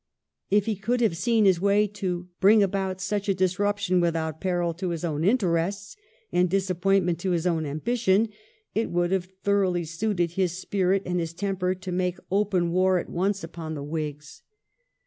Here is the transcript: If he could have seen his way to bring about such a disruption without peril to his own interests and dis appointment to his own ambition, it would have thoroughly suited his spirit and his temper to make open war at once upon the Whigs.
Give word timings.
If 0.49 0.65
he 0.65 0.75
could 0.75 0.99
have 1.01 1.15
seen 1.15 1.45
his 1.45 1.61
way 1.61 1.85
to 1.85 2.27
bring 2.39 2.63
about 2.63 2.99
such 2.99 3.29
a 3.29 3.35
disruption 3.35 3.99
without 4.01 4.41
peril 4.41 4.73
to 4.73 4.89
his 4.89 5.05
own 5.05 5.23
interests 5.23 5.95
and 6.31 6.49
dis 6.49 6.71
appointment 6.71 7.19
to 7.19 7.29
his 7.29 7.45
own 7.45 7.67
ambition, 7.67 8.29
it 8.73 8.89
would 8.89 9.11
have 9.11 9.25
thoroughly 9.43 9.85
suited 9.85 10.31
his 10.31 10.57
spirit 10.57 11.03
and 11.05 11.19
his 11.19 11.33
temper 11.33 11.75
to 11.75 11.91
make 11.91 12.17
open 12.31 12.71
war 12.71 12.97
at 12.97 13.11
once 13.11 13.43
upon 13.43 13.75
the 13.75 13.83
Whigs. 13.83 14.41